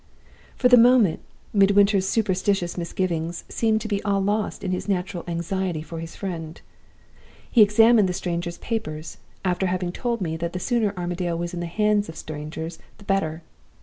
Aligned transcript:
"For 0.55 0.67
the 0.67 0.79
moment, 0.81 1.19
Midwinter's 1.53 2.09
superstitious 2.09 2.75
misgivings 2.75 3.43
seemed 3.49 3.81
to 3.81 3.87
be 3.87 4.01
all 4.01 4.19
lost 4.19 4.63
in 4.63 4.71
his 4.71 4.89
natural 4.89 5.23
anxiety 5.27 5.83
for 5.83 5.99
his 5.99 6.15
friend. 6.15 6.59
He 7.51 7.61
examined 7.61 8.09
the 8.09 8.13
stranger's 8.13 8.57
papers 8.57 9.19
after 9.45 9.67
having 9.67 9.91
told 9.91 10.19
me 10.19 10.37
that 10.37 10.53
the 10.53 10.59
sooner 10.59 10.91
Armadale 10.97 11.37
was 11.37 11.53
in 11.53 11.59
the 11.59 11.67
hands 11.67 12.09
of 12.09 12.15
strangers 12.15 12.79
the 12.97 13.03
better! 13.03 13.43